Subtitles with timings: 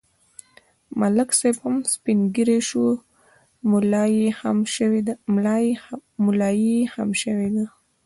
[0.99, 2.85] ملک صاحب هم سپین ږیری شو،
[3.71, 4.29] ملایې
[6.95, 7.65] خم شوې ده.